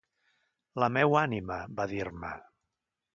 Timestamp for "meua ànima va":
0.95-1.85